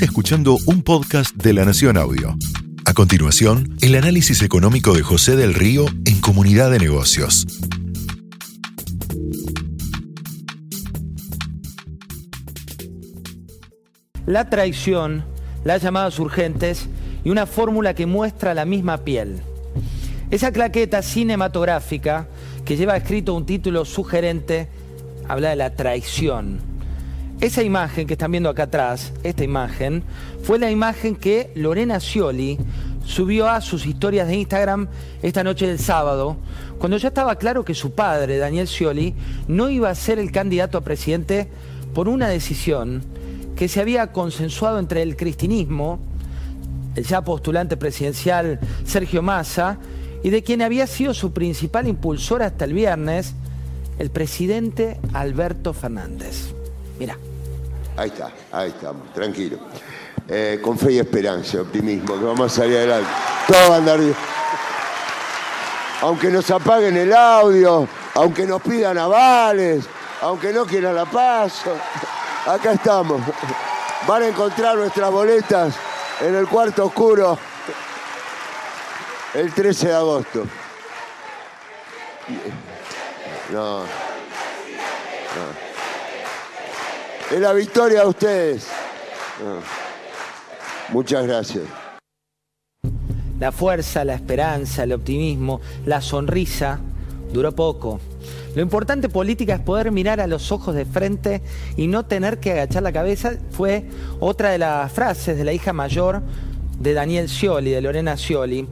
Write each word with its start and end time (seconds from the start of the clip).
Escuchando 0.00 0.56
un 0.64 0.82
podcast 0.82 1.36
de 1.36 1.52
La 1.52 1.66
Nación 1.66 1.98
Audio. 1.98 2.34
A 2.86 2.94
continuación, 2.94 3.76
el 3.82 3.94
análisis 3.94 4.40
económico 4.40 4.94
de 4.94 5.02
José 5.02 5.36
del 5.36 5.52
Río 5.52 5.84
en 6.06 6.18
Comunidad 6.22 6.70
de 6.70 6.78
Negocios. 6.78 7.46
La 14.24 14.48
traición, 14.48 15.26
las 15.62 15.82
llamadas 15.82 16.18
urgentes 16.18 16.88
y 17.22 17.28
una 17.28 17.44
fórmula 17.44 17.94
que 17.94 18.06
muestra 18.06 18.54
la 18.54 18.64
misma 18.64 18.98
piel. 18.98 19.42
Esa 20.30 20.52
claqueta 20.52 21.02
cinematográfica 21.02 22.28
que 22.64 22.78
lleva 22.78 22.96
escrito 22.96 23.34
un 23.34 23.44
título 23.44 23.84
sugerente 23.84 24.68
habla 25.28 25.50
de 25.50 25.56
la 25.56 25.76
traición. 25.76 26.71
Esa 27.42 27.64
imagen 27.64 28.06
que 28.06 28.12
están 28.12 28.30
viendo 28.30 28.48
acá 28.48 28.62
atrás, 28.62 29.12
esta 29.24 29.42
imagen, 29.42 30.04
fue 30.44 30.60
la 30.60 30.70
imagen 30.70 31.16
que 31.16 31.50
Lorena 31.56 31.98
Scioli 31.98 32.56
subió 33.04 33.48
a 33.48 33.60
sus 33.60 33.84
historias 33.84 34.28
de 34.28 34.36
Instagram 34.36 34.86
esta 35.24 35.42
noche 35.42 35.66
del 35.66 35.80
sábado, 35.80 36.36
cuando 36.78 36.98
ya 36.98 37.08
estaba 37.08 37.34
claro 37.34 37.64
que 37.64 37.74
su 37.74 37.96
padre, 37.96 38.38
Daniel 38.38 38.68
Scioli, 38.68 39.12
no 39.48 39.70
iba 39.70 39.90
a 39.90 39.96
ser 39.96 40.20
el 40.20 40.30
candidato 40.30 40.78
a 40.78 40.82
presidente 40.82 41.48
por 41.92 42.08
una 42.08 42.28
decisión 42.28 43.02
que 43.56 43.66
se 43.66 43.80
había 43.80 44.12
consensuado 44.12 44.78
entre 44.78 45.02
el 45.02 45.16
cristinismo, 45.16 45.98
el 46.94 47.04
ya 47.04 47.24
postulante 47.24 47.76
presidencial 47.76 48.60
Sergio 48.84 49.20
Massa, 49.20 49.78
y 50.22 50.30
de 50.30 50.44
quien 50.44 50.62
había 50.62 50.86
sido 50.86 51.12
su 51.12 51.32
principal 51.32 51.88
impulsor 51.88 52.44
hasta 52.44 52.66
el 52.66 52.72
viernes, 52.72 53.34
el 53.98 54.10
presidente 54.10 55.00
Alberto 55.12 55.72
Fernández. 55.72 56.54
Mira. 57.00 57.18
Ahí 57.96 58.08
está, 58.08 58.30
ahí 58.52 58.70
estamos, 58.70 59.12
tranquilo. 59.12 59.58
Eh, 60.28 60.60
con 60.62 60.78
fe 60.78 60.92
y 60.92 60.98
esperanza, 60.98 61.60
optimismo, 61.60 62.18
que 62.18 62.24
vamos 62.24 62.52
a 62.52 62.54
salir 62.62 62.76
adelante. 62.78 63.10
Todo 63.46 63.68
va 63.68 63.74
a 63.74 63.78
andar 63.78 63.98
bien. 63.98 64.16
Aunque 66.00 66.30
nos 66.30 66.50
apaguen 66.50 66.96
el 66.96 67.12
audio, 67.12 67.86
aunque 68.14 68.46
nos 68.46 68.62
pidan 68.62 68.96
avales, 68.98 69.84
aunque 70.22 70.52
no 70.52 70.64
quieran 70.64 70.94
la 70.94 71.04
paz, 71.04 71.62
acá 72.46 72.72
estamos. 72.72 73.20
Van 74.06 74.22
a 74.22 74.28
encontrar 74.28 74.76
nuestras 74.76 75.10
boletas 75.10 75.74
en 76.20 76.34
el 76.34 76.48
cuarto 76.48 76.86
oscuro 76.86 77.38
el 79.34 79.52
13 79.52 79.88
de 79.88 79.94
agosto. 79.94 80.46
No. 83.52 83.80
no. 83.80 85.71
Es 87.32 87.40
la 87.40 87.54
victoria 87.54 88.02
de 88.02 88.06
ustedes. 88.08 88.66
No. 89.42 89.60
Muchas 90.92 91.26
gracias. 91.26 91.64
La 93.40 93.50
fuerza, 93.50 94.04
la 94.04 94.14
esperanza, 94.14 94.82
el 94.82 94.92
optimismo, 94.92 95.62
la 95.86 96.02
sonrisa 96.02 96.78
duró 97.32 97.52
poco. 97.52 98.00
Lo 98.54 98.60
importante 98.60 99.08
política 99.08 99.54
es 99.54 99.60
poder 99.60 99.90
mirar 99.92 100.20
a 100.20 100.26
los 100.26 100.52
ojos 100.52 100.74
de 100.74 100.84
frente 100.84 101.40
y 101.74 101.86
no 101.86 102.04
tener 102.04 102.38
que 102.38 102.52
agachar 102.52 102.82
la 102.82 102.92
cabeza. 102.92 103.32
Fue 103.50 103.86
otra 104.20 104.50
de 104.50 104.58
las 104.58 104.92
frases 104.92 105.38
de 105.38 105.44
la 105.44 105.54
hija 105.54 105.72
mayor 105.72 106.20
de 106.80 106.92
Daniel 106.92 107.30
Scioli, 107.30 107.70
de 107.70 107.80
Lorena 107.80 108.18
Scioli. 108.18 108.68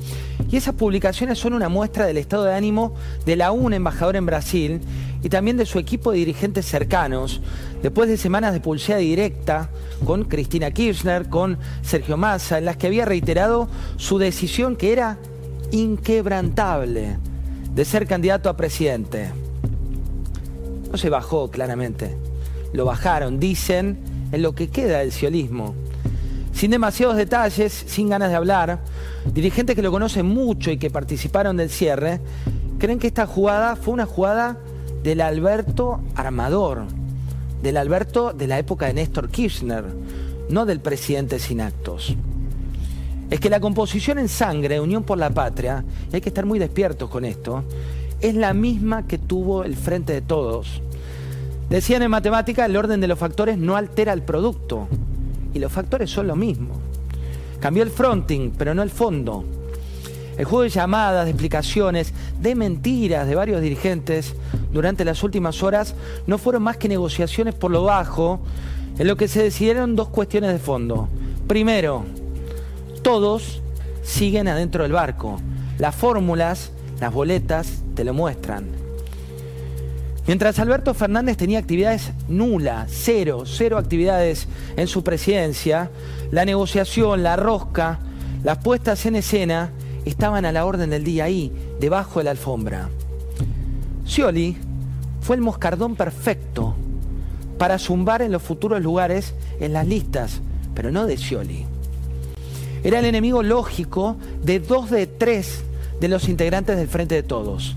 Y 0.50 0.56
esas 0.58 0.74
publicaciones 0.74 1.39
son 1.39 1.55
una 1.55 1.70
muestra 1.70 2.05
del 2.05 2.19
estado 2.19 2.45
de 2.45 2.52
ánimo 2.52 2.95
de 3.24 3.36
la 3.36 3.52
un 3.52 3.72
embajador 3.72 4.17
en 4.17 4.27
Brasil 4.27 4.83
y 5.23 5.29
también 5.29 5.57
de 5.57 5.67
su 5.67 5.79
equipo 5.79 6.13
de 6.13 6.19
dirigentes 6.19 6.67
cercanos, 6.67 7.41
después 7.83 8.09
de 8.09 8.17
semanas 8.17 8.53
de 8.53 8.61
pulsea 8.61 8.97
directa 8.97 9.71
con 10.05 10.25
Cristina 10.25 10.71
Kirchner, 10.71 11.29
con 11.29 11.59
Sergio 11.83 12.17
Massa, 12.17 12.59
en 12.59 12.65
las 12.65 12.77
que 12.77 12.87
había 12.87 13.05
reiterado 13.05 13.69
su 13.97 14.19
decisión 14.19 14.77
que 14.77 14.93
era 14.93 15.19
inquebrantable 15.73 17.19
de 17.75 17.85
ser 17.85 18.07
candidato 18.07 18.48
a 18.48 18.57
presidente. 18.57 19.30
No 20.91 20.97
se 20.97 21.11
bajó 21.11 21.51
claramente, 21.51 22.17
lo 22.73 22.85
bajaron, 22.85 23.39
dicen, 23.39 23.98
en 24.33 24.42
lo 24.42 24.55
que 24.55 24.69
queda 24.69 24.98
del 24.98 25.13
ciolismo. 25.13 25.75
Sin 26.53 26.73
demasiados 26.73 27.17
detalles, 27.17 27.73
sin 27.73 28.09
ganas 28.09 28.30
de 28.30 28.36
hablar, 28.36 28.80
dirigentes 29.33 29.77
que 29.77 29.83
lo 29.83 29.92
conocen 29.92 30.27
mucho 30.27 30.70
y 30.70 30.79
que 30.79 30.91
participaron 30.91 31.57
del 31.57 31.70
cierre, 31.70 32.20
creen 32.79 32.98
que 32.98 33.07
esta 33.07 33.27
jugada 33.27 33.77
fue 33.77 33.95
una 33.95 34.07
jugada 34.07 34.59
del 35.02 35.20
Alberto 35.20 36.00
armador, 36.14 36.84
del 37.62 37.77
Alberto 37.77 38.33
de 38.33 38.46
la 38.46 38.58
época 38.58 38.86
de 38.86 38.94
Néstor 38.94 39.28
Kirchner, 39.28 39.84
no 40.48 40.66
del 40.66 40.80
presidente 40.80 41.38
sin 41.38 41.61
actos. 41.61 42.14
Es 43.30 43.38
que 43.38 43.50
la 43.50 43.61
composición 43.61 44.18
en 44.18 44.28
sangre, 44.28 44.80
Unión 44.80 45.05
por 45.05 45.18
la 45.18 45.30
Patria, 45.30 45.84
y 46.11 46.16
hay 46.16 46.20
que 46.20 46.30
estar 46.30 46.44
muy 46.44 46.58
despiertos 46.58 47.08
con 47.08 47.24
esto, 47.24 47.64
es 48.20 48.34
la 48.34 48.52
misma 48.52 49.06
que 49.06 49.18
tuvo 49.18 49.64
el 49.64 49.77
Frente 49.77 50.12
de 50.12 50.20
Todos. 50.20 50.83
Decían 51.70 52.02
en 52.02 52.11
matemática, 52.11 52.67
el 52.67 52.77
orden 52.77 53.00
de 53.00 53.06
los 53.06 53.18
factores 53.18 53.56
no 53.56 53.77
altera 53.77 54.12
el 54.12 54.22
producto, 54.22 54.88
y 55.55 55.61
los 55.61 55.72
factores 55.72 56.11
son 56.11 56.27
lo 56.27 56.36
mismo. 56.36 56.74
Cambió 57.61 57.82
el 57.82 57.90
fronting, 57.90 58.52
pero 58.56 58.74
no 58.74 58.82
el 58.82 58.90
fondo. 58.90 59.44
El 60.36 60.44
juego 60.44 60.62
de 60.62 60.70
llamadas, 60.70 61.24
de 61.24 61.30
explicaciones, 61.30 62.12
de 62.40 62.55
mentiras 62.55 63.27
de 63.28 63.34
varios 63.34 63.61
dirigentes 63.61 64.34
durante 64.73 65.05
las 65.05 65.23
últimas 65.23 65.63
horas 65.63 65.95
no 66.27 66.39
fueron 66.39 66.63
más 66.63 66.77
que 66.77 66.89
negociaciones 66.89 67.55
por 67.55 67.70
lo 67.70 67.85
bajo, 67.85 68.41
en 68.98 69.07
lo 69.07 69.17
que 69.17 69.29
se 69.29 69.42
decidieron 69.42 69.97
dos 69.97 70.08
cuestiones 70.08 70.53
de 70.53 70.58
fondo. 70.58 71.08
Primero, 71.47 72.05
todos 73.03 73.63
siguen 74.03 74.48
adentro 74.48 74.83
del 74.83 74.92
barco. 74.92 75.41
Las 75.79 75.95
fórmulas, 75.95 76.73
las 77.01 77.13
boletas, 77.13 77.83
te 77.95 78.05
lo 78.05 78.14
muestran. 78.14 78.67
Mientras 80.27 80.59
Alberto 80.59 80.95
Fernández 80.95 81.36
tenía 81.36 81.59
actividades 81.59 82.13
nulas, 82.29 82.91
cero, 82.92 83.45
cero 83.47 83.79
actividades 83.79 84.47
en 84.77 84.86
su 84.86 85.03
presidencia, 85.03 85.91
la 86.30 86.45
negociación, 86.45 87.23
la 87.23 87.36
rosca, 87.36 87.98
las 88.45 88.59
puestas 88.59 89.07
en 89.07 89.17
escena 89.17 89.70
estaban 90.05 90.45
a 90.45 90.53
la 90.53 90.67
orden 90.67 90.91
del 90.91 91.05
día 91.05 91.25
ahí, 91.25 91.53
debajo 91.80 92.20
de 92.20 92.25
la 92.25 92.30
alfombra. 92.30 92.91
Scioli 94.11 94.57
fue 95.21 95.37
el 95.37 95.43
moscardón 95.43 95.95
perfecto 95.95 96.75
para 97.59 97.79
zumbar 97.79 98.23
en 98.23 98.33
los 98.33 98.43
futuros 98.43 98.83
lugares 98.83 99.35
en 99.61 99.73
las 99.73 99.87
listas, 99.87 100.41
pero 100.75 100.91
no 100.91 101.07
de 101.07 101.17
Scioli. 101.17 101.65
Era 102.83 102.98
el 102.98 103.05
enemigo 103.05 103.45
lógico 103.45 104.17
de 104.43 104.59
dos 104.59 104.91
de 104.91 105.07
tres 105.07 105.63
de 106.01 106.09
los 106.09 106.29
integrantes 106.29 106.77
del 106.77 106.89
Frente 106.89 107.15
de 107.15 107.23
Todos. 107.23 107.77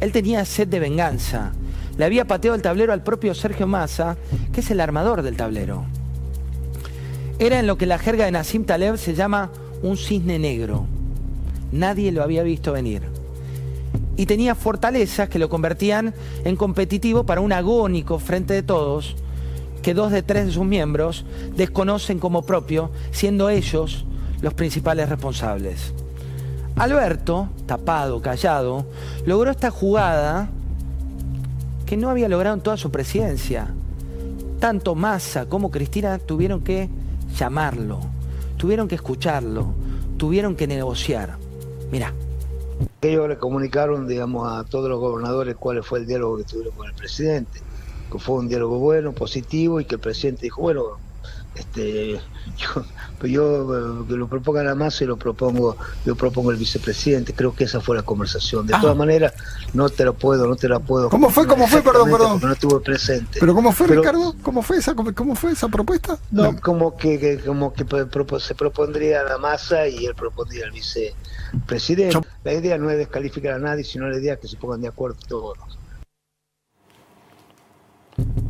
Él 0.00 0.10
tenía 0.10 0.44
sed 0.44 0.66
de 0.66 0.80
venganza. 0.80 1.52
Le 1.96 2.04
había 2.04 2.26
pateado 2.26 2.56
el 2.56 2.62
tablero 2.62 2.92
al 2.92 3.04
propio 3.04 3.32
Sergio 3.32 3.68
Massa, 3.68 4.16
que 4.52 4.60
es 4.60 4.70
el 4.72 4.80
armador 4.80 5.22
del 5.22 5.36
tablero. 5.36 5.84
Era 7.38 7.60
en 7.60 7.68
lo 7.68 7.78
que 7.78 7.86
la 7.86 8.00
jerga 8.00 8.24
de 8.24 8.32
Nassim 8.32 8.64
Taleb 8.64 8.96
se 8.96 9.14
llama 9.14 9.52
un 9.82 9.96
cisne 9.96 10.40
negro. 10.40 10.86
Nadie 11.70 12.10
lo 12.10 12.24
había 12.24 12.42
visto 12.42 12.72
venir. 12.72 13.17
Y 14.18 14.26
tenía 14.26 14.56
fortalezas 14.56 15.28
que 15.28 15.38
lo 15.38 15.48
convertían 15.48 16.12
en 16.44 16.56
competitivo 16.56 17.24
para 17.24 17.40
un 17.40 17.52
agónico 17.52 18.18
frente 18.18 18.52
de 18.52 18.64
todos, 18.64 19.14
que 19.80 19.94
dos 19.94 20.10
de 20.10 20.24
tres 20.24 20.46
de 20.46 20.52
sus 20.52 20.66
miembros 20.66 21.24
desconocen 21.54 22.18
como 22.18 22.42
propio, 22.42 22.90
siendo 23.12 23.48
ellos 23.48 24.04
los 24.42 24.54
principales 24.54 25.08
responsables. 25.08 25.94
Alberto, 26.74 27.48
tapado, 27.66 28.20
callado, 28.20 28.86
logró 29.24 29.52
esta 29.52 29.70
jugada 29.70 30.50
que 31.86 31.96
no 31.96 32.10
había 32.10 32.28
logrado 32.28 32.56
en 32.56 32.62
toda 32.62 32.76
su 32.76 32.90
presidencia. 32.90 33.72
Tanto 34.58 34.96
Massa 34.96 35.46
como 35.46 35.70
Cristina 35.70 36.18
tuvieron 36.18 36.60
que 36.60 36.88
llamarlo, 37.36 38.00
tuvieron 38.56 38.88
que 38.88 38.96
escucharlo, 38.96 39.74
tuvieron 40.16 40.56
que 40.56 40.66
negociar. 40.66 41.38
Mira. 41.92 42.12
Ellos 43.00 43.28
le 43.28 43.38
comunicaron, 43.38 44.06
digamos, 44.06 44.48
a 44.50 44.64
todos 44.64 44.88
los 44.88 44.98
gobernadores 45.00 45.56
cuál 45.56 45.82
fue 45.84 46.00
el 46.00 46.06
diálogo 46.06 46.38
que 46.38 46.44
tuvieron 46.44 46.74
con 46.74 46.86
el 46.88 46.94
presidente, 46.94 47.60
que 48.10 48.18
fue 48.18 48.36
un 48.36 48.48
diálogo 48.48 48.78
bueno, 48.78 49.14
positivo, 49.14 49.80
y 49.80 49.86
que 49.86 49.96
el 49.96 50.00
presidente 50.00 50.46
dijo, 50.46 50.62
bueno, 50.62 50.82
este, 51.58 52.20
yo, 52.56 52.84
pues 53.18 53.32
yo 53.32 54.06
que 54.06 54.14
lo 54.14 54.28
proponga 54.28 54.62
la 54.62 54.74
masa 54.74 55.04
y 55.04 55.06
lo 55.06 55.16
propongo, 55.16 55.76
yo 56.04 56.16
propongo 56.16 56.50
el 56.50 56.56
vicepresidente. 56.56 57.34
Creo 57.34 57.54
que 57.54 57.64
esa 57.64 57.80
fue 57.80 57.96
la 57.96 58.02
conversación. 58.02 58.66
De 58.66 58.74
todas 58.80 58.96
maneras, 58.96 59.34
no 59.74 59.88
te 59.88 60.04
la 60.04 60.12
puedo, 60.12 60.46
no 60.46 60.56
te 60.56 60.68
la 60.68 60.78
puedo. 60.78 61.08
¿Cómo 61.10 61.30
fue? 61.30 61.46
¿Cómo 61.46 61.66
fue? 61.66 61.82
Perdón, 61.82 62.10
perdón. 62.10 62.40
No 62.42 62.52
estuve 62.52 62.80
presente. 62.80 63.38
Pero 63.40 63.54
¿cómo 63.54 63.72
fue, 63.72 63.88
Ricardo? 63.88 64.34
¿Cómo 64.42 64.62
fue 64.62 64.78
esa, 64.78 64.94
cómo 64.94 65.34
fue 65.34 65.52
esa 65.52 65.68
propuesta? 65.68 66.18
No, 66.30 66.58
como 66.60 66.96
que, 66.96 67.18
que, 67.18 67.38
como 67.38 67.72
que 67.72 67.84
se 68.40 68.54
propondría 68.54 69.22
la 69.24 69.38
masa 69.38 69.88
y 69.88 70.06
él 70.06 70.14
propondría 70.14 70.64
el 70.64 70.72
vicepresidente. 70.72 72.18
La 72.44 72.52
idea 72.52 72.78
no 72.78 72.90
es 72.90 72.98
descalificar 72.98 73.54
a 73.54 73.58
nadie, 73.58 73.84
sino 73.84 74.08
la 74.08 74.18
idea 74.18 74.34
es 74.34 74.40
que 74.40 74.48
se 74.48 74.56
pongan 74.56 74.80
de 74.80 74.88
acuerdo 74.88 75.18
todos. 75.28 75.58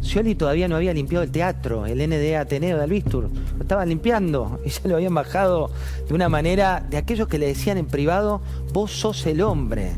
Scioli 0.03 0.35
todavía 0.35 0.69
no 0.69 0.77
había 0.77 0.95
limpiado 0.95 1.25
el 1.25 1.31
teatro, 1.31 1.87
el 1.87 1.99
NDA 1.99 2.41
Ateneo 2.41 2.77
de 2.77 2.85
Albistur. 2.85 3.31
Lo 3.57 3.63
estaban 3.63 3.89
limpiando 3.89 4.61
y 4.65 4.71
ya 4.71 4.81
lo 4.85 4.97
habían 4.97 5.15
bajado 5.15 5.71
de 6.07 6.15
una 6.15 6.29
manera 6.29 6.85
de 6.89 6.97
aquellos 6.97 7.29
que 7.29 7.39
le 7.39 7.47
decían 7.47 7.79
en 7.79 7.87
privado, 7.87 8.41
vos 8.73 8.93
sos 8.93 9.27
el 9.27 9.43
hombre. 9.43 9.93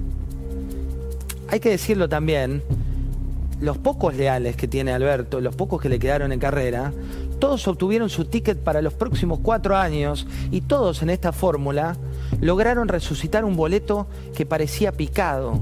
Hay 1.49 1.61
que 1.61 1.71
decirlo 1.71 2.09
también, 2.09 2.63
los 3.61 3.77
pocos 3.79 4.15
leales 4.15 4.57
que 4.57 4.69
tiene 4.69 4.93
Alberto, 4.93 5.41
los 5.41 5.55
pocos 5.55 5.81
que 5.83 5.89
le 5.89 5.99
quedaron 5.99 6.33
en 6.33 6.39
carrera, 6.39 6.93
todos 7.39 7.67
obtuvieron 7.69 8.09
su 8.09 8.27
ticket 8.27 8.59
para 8.59 8.83
los 8.83 8.95
próximos 8.95 9.41
cuatro 9.43 9.77
años 9.77 10.27
y 10.51 10.61
todos 10.61 11.03
en 11.03 11.11
esta 11.11 11.33
fórmula 11.33 11.97
lograron 12.41 12.87
resucitar 12.89 13.45
un 13.45 13.57
boleto 13.57 14.07
que 14.37 14.47
parecía 14.47 14.93
picado. 14.93 15.59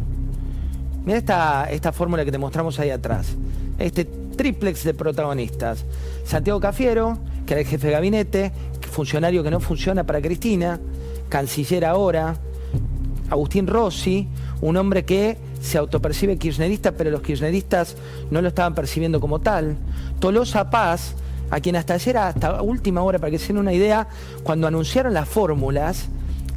Mira 1.06 1.18
esta, 1.18 1.70
esta 1.70 1.92
fórmula 1.92 2.24
que 2.24 2.32
te 2.32 2.38
mostramos 2.38 2.78
ahí 2.78 2.90
atrás. 2.90 3.36
Este 3.78 4.06
triplex 4.38 4.84
de 4.84 4.94
protagonistas. 4.94 5.84
Santiago 6.24 6.60
Cafiero, 6.60 7.18
que 7.44 7.52
era 7.52 7.60
el 7.60 7.66
jefe 7.66 7.88
de 7.88 7.92
gabinete, 7.92 8.52
funcionario 8.90 9.42
que 9.42 9.50
no 9.50 9.60
funciona 9.60 10.04
para 10.04 10.22
Cristina, 10.22 10.80
canciller 11.28 11.84
ahora, 11.84 12.36
Agustín 13.28 13.66
Rossi, 13.66 14.26
un 14.62 14.78
hombre 14.78 15.04
que 15.04 15.36
se 15.60 15.76
autopercibe 15.76 16.38
kirchnerista, 16.38 16.92
pero 16.92 17.10
los 17.10 17.20
kirchneristas 17.20 17.96
no 18.30 18.40
lo 18.40 18.48
estaban 18.48 18.74
percibiendo 18.74 19.20
como 19.20 19.40
tal. 19.40 19.76
Tolosa 20.20 20.70
Paz, 20.70 21.14
a 21.50 21.60
quien 21.60 21.76
hasta 21.76 21.94
ayer, 21.94 22.16
hasta 22.16 22.62
última 22.62 23.02
hora, 23.02 23.18
para 23.18 23.30
que 23.30 23.38
se 23.38 23.48
den 23.48 23.58
una 23.58 23.74
idea, 23.74 24.08
cuando 24.44 24.66
anunciaron 24.66 25.12
las 25.12 25.28
fórmulas, 25.28 26.08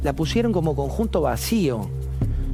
la 0.02 0.14
pusieron 0.14 0.52
como 0.52 0.74
conjunto 0.74 1.20
vacío. 1.20 1.90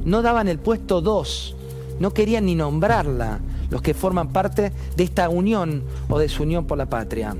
No 0.05 0.21
daban 0.21 0.47
el 0.47 0.59
puesto 0.59 1.01
2, 1.01 1.55
no 1.99 2.11
querían 2.13 2.45
ni 2.45 2.55
nombrarla 2.55 3.39
los 3.69 3.81
que 3.81 3.93
forman 3.93 4.29
parte 4.29 4.71
de 4.95 5.03
esta 5.03 5.29
unión 5.29 5.83
o 6.09 6.19
desunión 6.19 6.65
por 6.65 6.77
la 6.77 6.87
patria. 6.87 7.35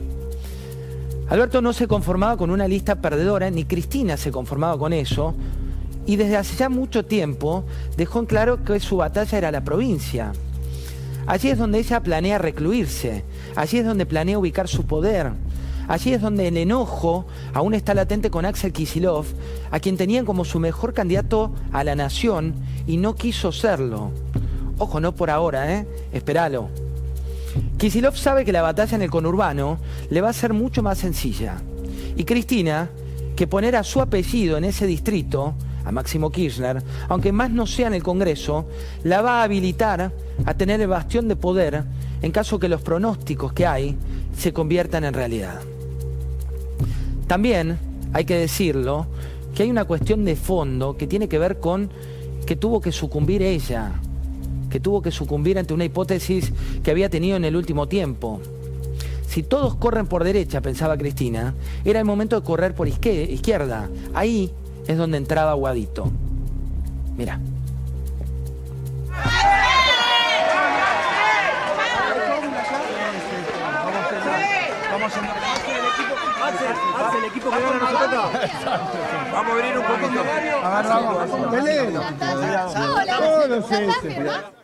Alberto 1.30 1.62
no 1.62 1.74
se 1.74 1.88
conformaba 1.88 2.38
con 2.38 2.50
una 2.50 2.68
lista 2.68 3.02
perdedora, 3.02 3.52
ni 3.52 3.66
Cristina 3.66 4.18
se 4.18 4.32
conformaba 4.32 4.78
con 4.78 4.94
eso, 4.94 5.36
y 6.08 6.16
desde 6.16 6.38
hace 6.38 6.58
ya 6.58 6.70
mucho 6.70 7.06
tiempo 7.06 7.64
dejó 7.96 8.20
en 8.20 8.26
claro 8.26 8.64
que 8.64 8.80
su 8.80 8.98
batalla 8.98 9.38
era 9.38 9.52
la 9.52 9.64
provincia. 9.64 10.34
Allí 11.28 11.50
es 11.50 11.60
donde 11.60 11.78
ella 11.78 12.02
planea 12.02 12.40
recluirse, 12.40 13.24
allí 13.56 13.78
es 13.78 13.86
donde 13.86 14.08
planea 14.08 14.40
ubicar 14.40 14.68
su 14.68 14.88
poder, 14.88 15.32
allí 15.88 16.14
es 16.14 16.22
donde 16.22 16.48
el 16.48 16.58
enojo 16.58 17.28
aún 17.54 17.76
está 17.76 17.94
latente 17.94 18.32
con 18.32 18.46
Axel 18.46 18.74
Kisilov, 18.74 19.26
a 19.70 19.80
quien 19.80 19.98
tenían 19.98 20.26
como 20.26 20.46
su 20.46 20.60
mejor 20.60 20.96
candidato 20.96 21.52
a 21.72 21.84
la 21.84 21.94
nación 21.94 22.56
y 22.88 22.98
no 22.98 23.14
quiso 23.14 23.52
serlo. 23.52 24.12
Ojo, 24.80 25.02
no 25.02 25.14
por 25.14 25.30
ahora, 25.30 25.76
¿eh? 25.76 25.86
Espéralo. 26.14 26.70
Kisilov 27.78 28.16
sabe 28.16 28.46
que 28.46 28.54
la 28.54 28.62
batalla 28.62 28.96
en 28.96 29.02
el 29.02 29.10
conurbano 29.10 29.78
le 30.10 30.22
va 30.22 30.30
a 30.30 30.34
ser 30.34 30.54
mucho 30.54 30.82
más 30.82 30.98
sencilla. 30.98 31.58
Y 32.16 32.24
Cristina, 32.24 32.90
que 33.36 33.46
poner 33.46 33.76
a 33.76 33.84
su 33.84 34.02
apellido 34.02 34.58
en 34.58 34.64
ese 34.64 34.88
distrito, 34.88 35.54
a 35.84 35.92
Máximo 35.92 36.32
Kirchner, 36.32 36.82
aunque 37.10 37.34
más 37.34 37.52
no 37.52 37.68
sea 37.68 37.88
en 37.88 37.94
el 37.94 38.04
Congreso, 38.04 38.68
la 39.04 39.22
va 39.22 39.42
a 39.42 39.44
habilitar 39.44 40.14
a 40.46 40.54
tener 40.54 40.80
el 40.80 40.88
bastión 40.88 41.28
de 41.28 41.36
poder 41.36 41.84
en 42.22 42.32
caso 42.32 42.58
que 42.58 42.70
los 42.70 42.82
pronósticos 42.82 43.52
que 43.52 43.66
hay 43.66 43.98
se 44.38 44.54
conviertan 44.54 45.04
en 45.04 45.14
realidad. 45.14 45.60
También 47.28 47.78
hay 48.14 48.24
que 48.24 48.36
decirlo 48.36 49.08
que 49.54 49.64
hay 49.64 49.70
una 49.70 49.86
cuestión 49.86 50.24
de 50.24 50.38
fondo 50.38 50.96
que 50.96 51.06
tiene 51.06 51.28
que 51.28 51.38
ver 51.38 51.60
con 51.60 51.90
que 52.46 52.56
tuvo 52.56 52.82
que 52.82 52.92
sucumbir 52.92 53.42
ella 53.42 53.94
que 54.70 54.80
tuvo 54.80 55.02
que 55.02 55.12
sucumbir 55.12 55.58
ante 55.58 55.74
una 55.74 55.86
hipótesis 55.86 56.52
que 56.84 56.92
había 56.92 57.10
tenido 57.10 57.38
en 57.38 57.46
el 57.46 57.56
último 57.56 57.88
tiempo. 57.88 58.42
Si 59.28 59.44
todos 59.44 59.76
corren 59.76 60.08
por 60.08 60.24
derecha, 60.24 60.62
pensaba 60.62 60.98
Cristina, 60.98 61.54
era 61.86 62.00
el 62.00 62.06
momento 62.06 62.40
de 62.40 62.46
correr 62.46 62.74
por 62.74 62.88
izquierda. 62.88 63.90
Ahí 64.14 64.52
es 64.88 64.98
donde 64.98 65.18
entraba 65.18 65.54
Guadito. 65.54 66.12
Mira. 67.16 67.40
Vamos 74.92 75.14
a 79.34 79.52
abrir 79.52 79.78
un 79.78 79.84
poquito. 79.86 80.24
Vamos. 83.50 84.59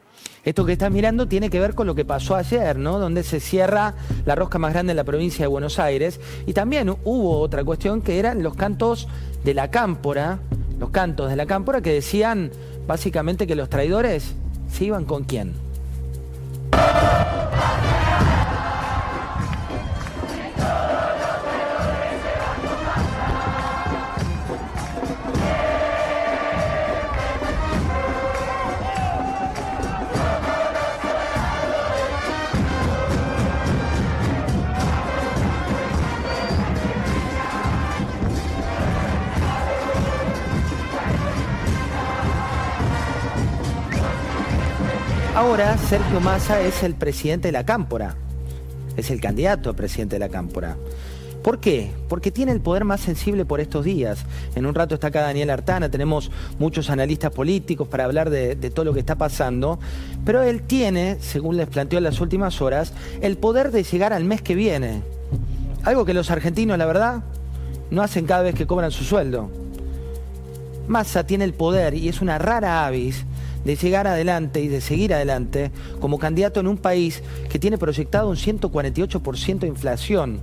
Esto 0.46 0.64
que 0.64 0.74
estás 0.74 0.92
mirando 0.92 1.28
tiene 1.28 1.50
que 1.50 1.60
ver 1.60 1.74
con 1.74 1.88
lo 1.88 1.96
que 1.96 2.06
pasó 2.06 2.36
ayer, 2.36 2.78
¿no? 2.78 3.00
Donde 3.00 3.24
se 3.24 3.40
cierra 3.40 3.96
la 4.26 4.36
rosca 4.36 4.60
más 4.60 4.74
grande 4.74 4.92
en 4.92 4.98
la 4.98 5.04
provincia 5.04 5.44
de 5.44 5.48
Buenos 5.48 5.80
Aires. 5.80 6.20
Y 6.46 6.54
también 6.54 6.90
hubo 7.04 7.40
otra 7.40 7.64
cuestión 7.64 8.04
que 8.04 8.20
eran 8.20 8.44
los 8.44 8.56
cantos 8.56 9.08
de 9.44 9.56
la 9.56 9.72
cámpora, 9.72 10.38
los 10.80 10.92
cantos 10.92 11.32
de 11.32 11.36
la 11.36 11.48
cámpora 11.48 11.82
que 11.82 11.92
decían 11.92 12.52
básicamente 12.86 13.48
que 13.48 13.56
los 13.56 13.70
traidores 13.70 14.36
se 14.72 14.86
iban 14.86 15.06
con 15.06 15.24
quién. 15.24 15.65
Ahora 45.56 45.78
Sergio 45.78 46.20
Massa 46.20 46.60
es 46.60 46.84
el 46.84 46.96
presidente 46.96 47.48
de 47.48 47.54
la 47.54 47.66
Cámpora, 47.66 48.16
es 48.98 49.10
el 49.10 49.22
candidato 49.22 49.70
a 49.70 49.74
presidente 49.74 50.18
de 50.18 50.20
la 50.20 50.28
Cámpora. 50.28 50.76
¿Por 51.42 51.62
qué? 51.62 51.92
Porque 52.10 52.30
tiene 52.30 52.52
el 52.52 52.60
poder 52.60 52.84
más 52.84 53.00
sensible 53.00 53.46
por 53.46 53.62
estos 53.62 53.86
días. 53.86 54.26
En 54.56 54.66
un 54.66 54.76
rato 54.76 54.96
está 54.96 55.08
acá 55.08 55.22
Daniel 55.22 55.50
Artana, 55.50 55.88
tenemos 55.88 56.30
muchos 56.60 56.90
analistas 56.90 57.32
políticos 57.32 57.88
para 57.88 58.04
hablar 58.04 58.32
de, 58.32 58.58
de, 58.58 58.70
todo 58.70 58.84
lo 58.84 58.94
que 58.94 59.00
está 59.00 59.16
pasando, 59.16 59.80
pero 60.26 60.44
él 60.44 60.62
tiene, 60.62 61.20
según 61.22 61.56
les 61.56 61.70
planteó 61.70 62.00
en 62.00 62.04
las 62.04 62.20
últimas 62.20 62.62
horas, 62.62 62.92
el 63.22 63.38
poder 63.38 63.72
de 63.72 63.84
llegar 63.84 64.12
al 64.12 64.26
mes 64.26 64.42
que 64.42 64.56
viene. 64.56 65.04
Algo 65.86 66.04
que 66.04 66.14
los 66.14 66.32
argentinos, 66.32 66.78
la 66.78 66.86
verdad, 66.86 67.24
no 67.92 68.02
hacen 68.02 68.26
cada 68.26 68.42
vez 68.42 68.56
que 68.56 68.68
cobran 68.68 68.92
su 68.92 69.06
sueldo. 69.06 69.50
Massa 70.90 71.26
tiene 71.26 71.46
el 71.46 71.54
poder 71.54 71.94
y 71.94 72.10
es 72.10 72.20
una 72.20 72.40
rara 72.40 72.86
avis 72.86 73.26
de 73.66 73.76
llegar 73.76 74.08
adelante 74.08 74.62
y 74.62 74.68
de 74.68 74.80
seguir 74.80 75.14
adelante 75.14 75.72
como 76.00 76.20
candidato 76.20 76.60
en 76.60 76.68
un 76.68 76.78
país 76.78 77.22
que 77.50 77.60
tiene 77.60 77.78
proyectado 77.78 78.30
un 78.30 78.38
148% 78.38 79.60
de 79.60 79.68
inflación. 79.68 80.40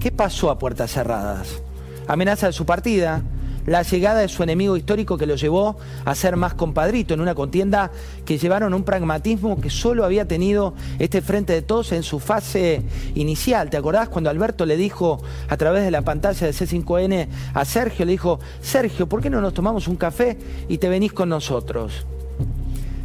¿Qué 0.00 0.10
pasó 0.10 0.50
a 0.50 0.58
puertas 0.58 0.90
cerradas? 0.90 1.62
Amenaza 2.08 2.48
de 2.48 2.52
su 2.52 2.66
partida, 2.66 3.22
la 3.66 3.82
llegada 3.82 4.20
de 4.20 4.28
su 4.28 4.42
enemigo 4.42 4.76
histórico 4.76 5.16
que 5.16 5.26
lo 5.26 5.36
llevó 5.36 5.76
a 6.04 6.14
ser 6.14 6.36
más 6.36 6.54
compadrito 6.54 7.14
en 7.14 7.20
una 7.20 7.34
contienda 7.34 7.90
que 8.24 8.36
llevaron 8.36 8.74
un 8.74 8.84
pragmatismo 8.84 9.60
que 9.60 9.70
solo 9.70 10.04
había 10.04 10.26
tenido 10.28 10.74
este 10.98 11.22
frente 11.22 11.52
de 11.52 11.62
todos 11.62 11.92
en 11.92 12.02
su 12.02 12.20
fase 12.20 12.82
inicial. 13.14 13.70
¿Te 13.70 13.76
acordás 13.76 14.08
cuando 14.08 14.30
Alberto 14.30 14.66
le 14.66 14.76
dijo 14.76 15.22
a 15.48 15.56
través 15.56 15.84
de 15.84 15.90
la 15.90 16.02
pantalla 16.02 16.46
de 16.46 16.52
C5N 16.52 17.28
a 17.54 17.64
Sergio, 17.64 18.04
le 18.04 18.12
dijo, 18.12 18.38
Sergio, 18.60 19.08
¿por 19.08 19.22
qué 19.22 19.30
no 19.30 19.40
nos 19.40 19.54
tomamos 19.54 19.88
un 19.88 19.96
café 19.96 20.36
y 20.68 20.78
te 20.78 20.88
venís 20.88 21.12
con 21.12 21.30
nosotros? 21.30 22.04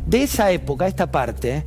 De 0.09 0.23
esa 0.23 0.49
época, 0.51 0.87
esta 0.87 1.11
parte, 1.11 1.63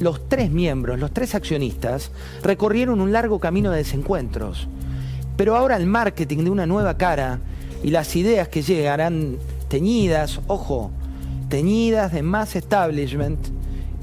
los 0.00 0.26
tres 0.26 0.50
miembros, 0.50 0.98
los 0.98 1.12
tres 1.12 1.34
accionistas, 1.34 2.10
recorrieron 2.42 3.02
un 3.02 3.12
largo 3.12 3.38
camino 3.38 3.70
de 3.70 3.76
desencuentros. 3.76 4.66
Pero 5.36 5.56
ahora 5.56 5.76
el 5.76 5.84
marketing 5.84 6.44
de 6.44 6.50
una 6.50 6.64
nueva 6.64 6.96
cara 6.96 7.40
y 7.82 7.90
las 7.90 8.16
ideas 8.16 8.48
que 8.48 8.62
llegarán 8.62 9.36
teñidas, 9.68 10.40
ojo, 10.46 10.90
teñidas 11.50 12.12
de 12.12 12.22
más 12.22 12.56
establishment, 12.56 13.38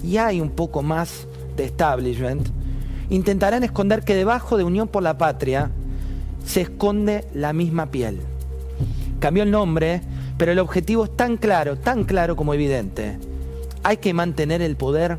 y 0.03 0.17
hay 0.17 0.39
un 0.39 0.51
poco 0.51 0.84
más 0.84 1.25
de 1.58 1.65
establishment, 1.65 2.48
intentarán 3.10 3.63
esconder 3.63 4.03
que 4.03 4.13
debajo 4.13 4.55
de 4.55 4.65
Unión 4.65 4.88
por 4.88 5.01
la 5.01 5.17
Patria 5.17 5.72
se 6.46 6.62
esconde 6.62 7.25
la 7.34 7.53
misma 7.53 7.88
piel. 7.88 8.19
Cambió 9.19 9.41
el 9.41 9.50
nombre, 9.50 10.01
pero 10.38 10.51
el 10.51 10.60
objetivo 10.60 11.05
es 11.05 11.17
tan 11.17 11.38
claro, 11.38 11.75
tan 11.75 12.03
claro 12.03 12.36
como 12.36 12.53
evidente. 12.53 13.17
Hay 13.84 13.98
que 13.98 14.14
mantener 14.14 14.62
el 14.62 14.76
poder, 14.76 15.18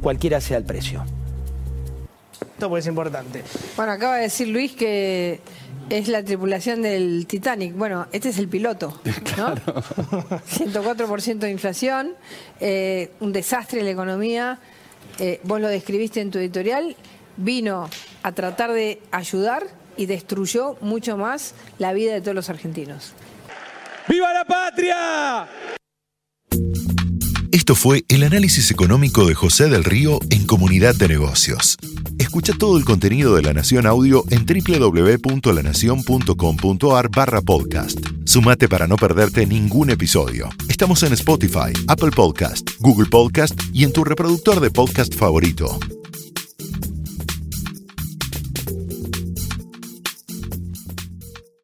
cualquiera 0.00 0.40
sea 0.40 0.58
el 0.58 0.64
precio. 0.64 1.04
Esto 2.40 2.68
pues 2.68 2.84
es 2.84 2.88
importante. 2.88 3.42
Bueno, 3.76 3.92
acaba 3.92 4.16
de 4.16 4.22
decir 4.22 4.48
Luis 4.48 4.72
que 4.72 5.40
es 5.90 6.08
la 6.08 6.22
tripulación 6.22 6.82
del 6.82 7.26
Titanic. 7.26 7.74
Bueno, 7.74 8.06
este 8.12 8.30
es 8.30 8.38
el 8.38 8.48
piloto, 8.48 9.00
¿no? 9.36 9.54
104% 9.56 11.38
de 11.38 11.50
inflación, 11.50 12.14
eh, 12.60 13.10
un 13.20 13.32
desastre 13.32 13.80
en 13.80 13.86
la 13.86 13.92
economía. 13.92 14.58
eh, 15.18 15.40
vos 15.42 15.60
lo 15.60 15.68
describiste 15.68 16.20
en 16.20 16.30
tu 16.30 16.38
editorial, 16.38 16.96
vino 17.36 17.88
a 18.22 18.32
tratar 18.32 18.72
de 18.72 19.02
ayudar 19.10 19.66
y 19.96 20.06
destruyó 20.06 20.76
mucho 20.80 21.16
más 21.16 21.54
la 21.78 21.92
vida 21.92 22.14
de 22.14 22.20
todos 22.20 22.34
los 22.34 22.48
argentinos. 22.48 23.12
¡Viva 24.08 24.32
la 24.32 24.44
patria! 24.44 25.48
Esto 27.72 27.88
fue 27.88 28.04
el 28.08 28.22
análisis 28.22 28.70
económico 28.70 29.24
de 29.24 29.34
José 29.34 29.70
del 29.70 29.82
Río 29.82 30.20
en 30.28 30.46
Comunidad 30.46 30.94
de 30.94 31.08
Negocios. 31.08 31.78
Escucha 32.18 32.52
todo 32.52 32.76
el 32.76 32.84
contenido 32.84 33.34
de 33.34 33.40
La 33.40 33.54
Nación 33.54 33.86
Audio 33.86 34.24
en 34.28 34.44
www.lanacion.com.ar 34.44 37.08
barra 37.08 37.40
podcast. 37.40 37.98
Sumate 38.26 38.68
para 38.68 38.86
no 38.86 38.96
perderte 38.96 39.46
ningún 39.46 39.88
episodio. 39.88 40.50
Estamos 40.68 41.02
en 41.02 41.14
Spotify, 41.14 41.72
Apple 41.88 42.10
Podcast, 42.10 42.72
Google 42.78 43.08
Podcast 43.08 43.58
y 43.72 43.84
en 43.84 43.94
tu 43.94 44.04
reproductor 44.04 44.60
de 44.60 44.70
podcast 44.70 45.14
favorito. 45.14 45.78